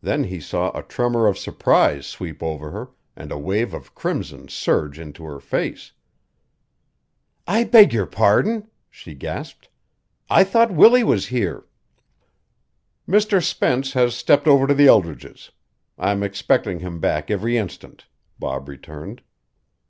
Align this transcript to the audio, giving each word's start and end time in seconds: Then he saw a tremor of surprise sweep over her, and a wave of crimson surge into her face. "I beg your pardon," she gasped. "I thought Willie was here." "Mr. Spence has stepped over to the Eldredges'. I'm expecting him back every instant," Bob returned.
Then 0.00 0.22
he 0.22 0.38
saw 0.38 0.70
a 0.70 0.84
tremor 0.84 1.26
of 1.26 1.36
surprise 1.36 2.06
sweep 2.06 2.44
over 2.44 2.70
her, 2.70 2.90
and 3.16 3.32
a 3.32 3.38
wave 3.40 3.74
of 3.74 3.92
crimson 3.92 4.46
surge 4.46 5.00
into 5.00 5.24
her 5.24 5.40
face. 5.40 5.90
"I 7.44 7.64
beg 7.64 7.92
your 7.92 8.06
pardon," 8.06 8.68
she 8.88 9.16
gasped. 9.16 9.68
"I 10.30 10.44
thought 10.44 10.70
Willie 10.72 11.02
was 11.02 11.26
here." 11.26 11.64
"Mr. 13.08 13.42
Spence 13.42 13.94
has 13.94 14.14
stepped 14.14 14.46
over 14.46 14.68
to 14.68 14.74
the 14.74 14.86
Eldredges'. 14.86 15.50
I'm 15.98 16.22
expecting 16.22 16.78
him 16.78 17.00
back 17.00 17.28
every 17.28 17.56
instant," 17.56 18.06
Bob 18.38 18.68
returned. 18.68 19.22